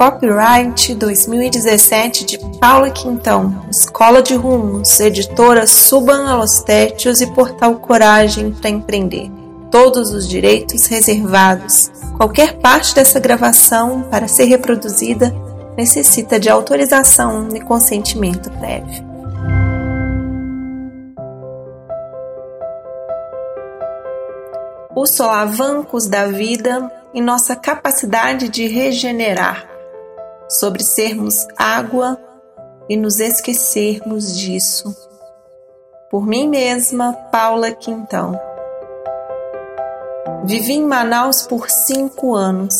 [0.00, 8.70] Copyright 2017 de Paula Quintão, Escola de Rumos, editora Suban Alostétios e Portal Coragem para
[8.70, 9.30] Empreender.
[9.70, 11.90] Todos os direitos reservados.
[12.16, 15.34] Qualquer parte dessa gravação, para ser reproduzida,
[15.76, 19.04] necessita de autorização e consentimento prévio.
[24.96, 29.69] Os solavancos da vida e nossa capacidade de regenerar
[30.50, 32.18] sobre sermos água
[32.88, 34.94] e nos esquecermos disso.
[36.10, 38.38] Por mim mesma, Paula Quintão.
[40.44, 42.74] Vivi em Manaus por cinco anos.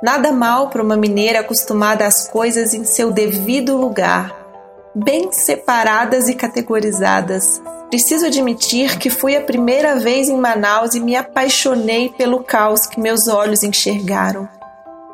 [0.00, 4.32] Nada mal para uma mineira acostumada às coisas em seu devido lugar,
[4.94, 7.60] bem separadas e categorizadas.
[7.90, 13.00] Preciso admitir que fui a primeira vez em Manaus e me apaixonei pelo caos que
[13.00, 14.48] meus olhos enxergaram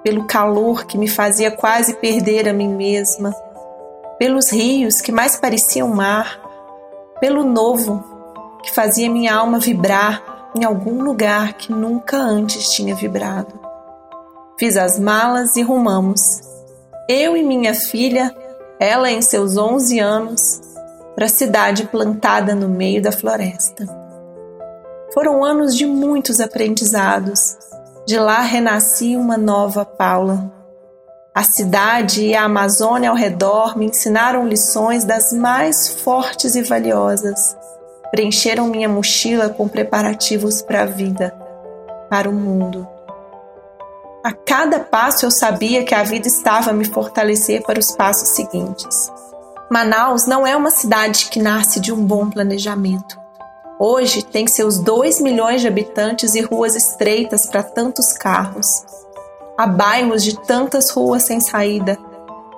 [0.02, 3.32] pelo calor que me fazia quase perder a mim mesma,
[4.18, 6.40] pelos rios que mais pareciam mar,
[7.20, 8.02] pelo novo
[8.62, 13.58] que fazia minha alma vibrar em algum lugar que nunca antes tinha vibrado.
[14.58, 16.20] Fiz as malas e rumamos.
[17.08, 18.34] Eu e minha filha,
[18.78, 20.60] ela em seus 11 anos,
[21.14, 23.86] para a cidade plantada no meio da floresta.
[25.12, 27.56] Foram anos de muitos aprendizados,
[28.04, 30.50] de lá renasci uma nova Paula.
[31.34, 37.56] A cidade e a Amazônia ao redor me ensinaram lições das mais fortes e valiosas.
[38.10, 41.34] Preencheram minha mochila com preparativos para a vida,
[42.10, 42.86] para o mundo.
[44.24, 48.30] A cada passo eu sabia que a vida estava a me fortalecer para os passos
[48.30, 49.10] seguintes.
[49.70, 53.21] Manaus não é uma cidade que nasce de um bom planejamento.
[53.84, 58.64] Hoje tem seus 2 milhões de habitantes e ruas estreitas para tantos carros.
[59.58, 61.98] Há bairros de tantas ruas sem saída,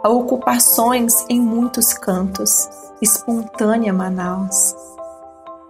[0.03, 2.69] há ocupações em muitos cantos.
[3.00, 4.75] Espontânea Manaus.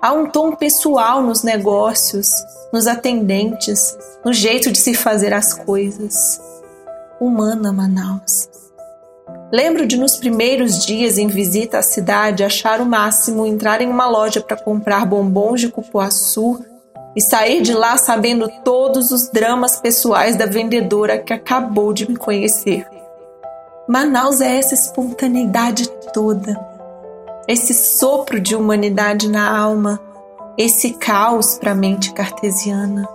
[0.03, 2.27] Há um tom pessoal nos negócios,
[2.73, 6.41] nos atendentes, no jeito de se fazer as coisas.
[7.21, 8.49] Humana Manaus.
[9.55, 14.09] Lembro de nos primeiros dias em visita à cidade achar o máximo entrar em uma
[14.09, 16.61] loja para comprar bombons de cupuaçu
[17.15, 22.17] e sair de lá sabendo todos os dramas pessoais da vendedora que acabou de me
[22.17, 22.85] conhecer.
[23.87, 26.61] Manaus é essa espontaneidade toda,
[27.47, 30.01] esse sopro de humanidade na alma,
[30.59, 33.09] esse caos para a mente cartesiana.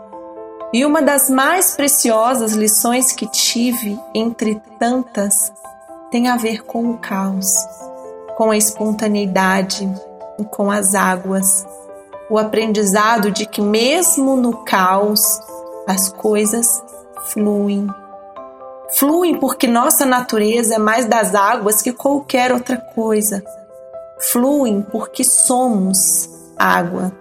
[0.71, 5.51] E uma das mais preciosas lições que tive, entre tantas,
[6.12, 7.47] tem a ver com o caos,
[8.36, 9.88] com a espontaneidade
[10.40, 11.66] e com as águas.
[12.30, 15.22] O aprendizado de que, mesmo no caos,
[15.88, 16.68] as coisas
[17.28, 17.88] fluem.
[18.98, 23.44] Fluem porque nossa natureza é mais das águas que qualquer outra coisa.
[24.31, 27.12] Fluem porque somos água.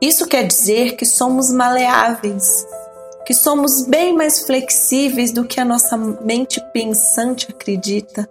[0.00, 2.66] Isso quer dizer que somos maleáveis,
[3.28, 8.26] que somos bem mais flexíveis do que a nossa mente pensante acredita.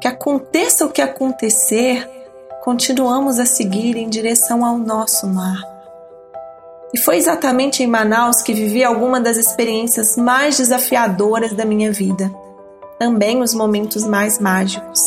[0.00, 2.04] Que aconteça o que acontecer,
[2.64, 5.62] continuamos a seguir em direção ao nosso mar.
[6.92, 12.28] E foi exatamente em Manaus que vivi alguma das experiências mais desafiadoras da minha vida,
[12.98, 14.98] também os momentos mais mágicos.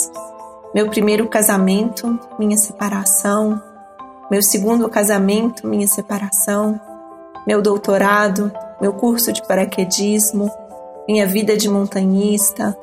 [0.73, 3.61] Meu primeiro casamento, minha separação,
[4.31, 6.79] meu segundo casamento, minha separação,
[7.45, 8.49] meu doutorado,
[8.81, 10.51] meu curso de paraquedismo,
[11.07, 12.75] minha vida de montanhista,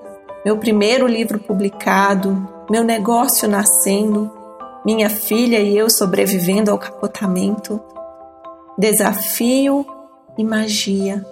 [0.45, 4.31] meu primeiro livro publicado, meu negócio nascendo,
[4.85, 7.81] minha filha e eu sobrevivendo ao capotamento,
[8.79, 9.85] desafio
[10.39, 11.27] e magia,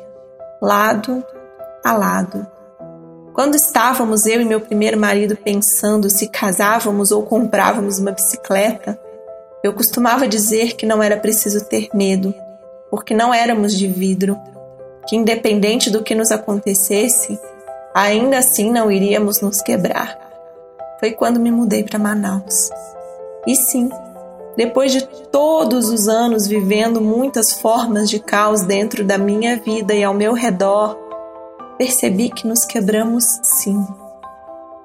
[0.61, 1.25] lado
[1.85, 2.45] a lado.
[3.33, 8.99] Quando estávamos eu e meu primeiro marido pensando se casávamos ou comprávamos uma bicicleta,
[9.63, 12.35] eu costumava dizer que não era preciso ter medo,
[12.91, 14.37] porque não éramos de vidro
[15.07, 17.39] que, independente do que nos acontecesse,
[17.95, 20.19] ainda assim não iríamos nos quebrar.
[21.01, 22.71] Foi quando me mudei para Manaus.
[23.47, 23.89] E sim,
[24.57, 30.03] depois de todos os anos vivendo muitas formas de caos dentro da minha vida e
[30.03, 30.97] ao meu redor,
[31.77, 33.87] percebi que nos quebramos sim.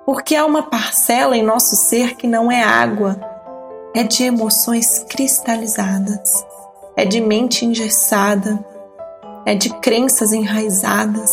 [0.06, 3.20] Porque há uma parcela em nosso ser que não é água,
[3.96, 6.46] é de emoções cristalizadas,
[6.96, 8.60] é de mente engessada,
[9.46, 11.30] é de crenças enraizadas.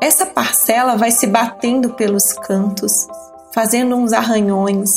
[0.00, 2.92] Essa parcela vai se batendo pelos cantos,
[3.52, 4.90] fazendo uns arranhões,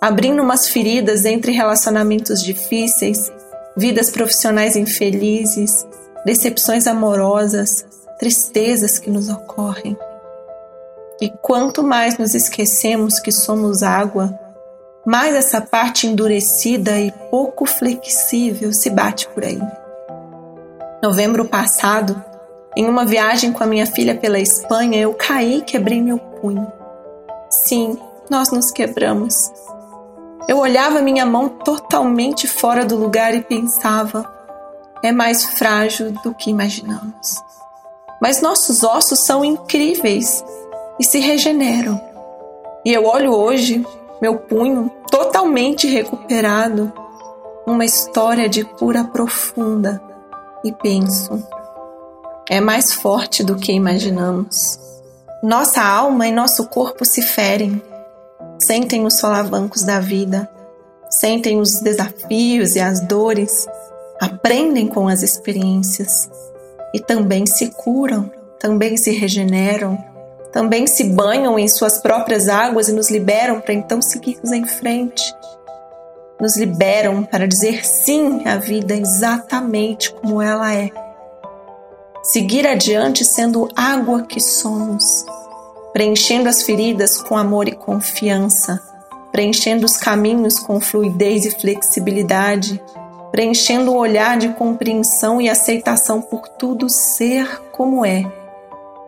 [0.00, 3.30] abrindo umas feridas entre relacionamentos difíceis,
[3.76, 5.86] vidas profissionais infelizes,
[6.24, 7.84] decepções amorosas,
[8.18, 9.96] tristezas que nos ocorrem.
[11.20, 14.38] E quanto mais nos esquecemos que somos água,
[15.06, 19.60] mais essa parte endurecida e pouco flexível se bate por aí.
[21.02, 22.22] Novembro passado,
[22.76, 26.70] em uma viagem com a minha filha pela Espanha, eu caí e quebrei meu punho.
[27.48, 27.98] Sim,
[28.28, 29.34] nós nos quebramos.
[30.46, 34.30] Eu olhava minha mão totalmente fora do lugar e pensava:
[35.02, 37.42] é mais frágil do que imaginamos.
[38.20, 40.44] Mas nossos ossos são incríveis
[40.98, 41.98] e se regeneram.
[42.84, 43.86] E eu olho hoje
[44.20, 46.92] meu punho totalmente recuperado,
[47.66, 50.09] uma história de cura profunda,
[50.64, 51.42] e penso:
[52.48, 54.78] é mais forte do que imaginamos.
[55.42, 57.80] Nossa alma e nosso corpo se ferem,
[58.58, 60.50] sentem os solavancos da vida,
[61.08, 63.66] sentem os desafios e as dores,
[64.20, 66.28] aprendem com as experiências.
[66.92, 69.96] E também se curam, também se regeneram,
[70.52, 75.22] também se banham em suas próprias águas e nos liberam para então seguirmos em frente.
[76.40, 80.90] Nos liberam para dizer sim à vida exatamente como ela é.
[82.22, 85.04] Seguir adiante sendo água que somos,
[85.92, 88.80] preenchendo as feridas com amor e confiança,
[89.32, 92.82] preenchendo os caminhos com fluidez e flexibilidade,
[93.30, 98.30] preenchendo o olhar de compreensão e aceitação por tudo ser como é.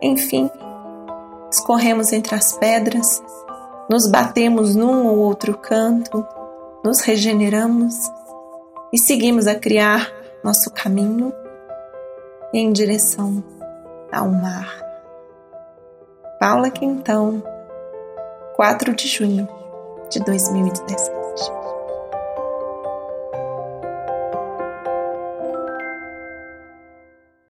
[0.01, 0.49] Enfim,
[1.51, 3.21] escorremos entre as pedras,
[3.89, 6.25] nos batemos num ou outro canto,
[6.83, 7.95] nos regeneramos
[8.91, 10.11] e seguimos a criar
[10.43, 11.33] nosso caminho
[12.53, 13.43] em direção
[14.11, 14.83] ao mar.
[16.39, 17.41] Paula Quintão,
[18.55, 19.47] 4 de junho
[20.11, 21.72] de 2017.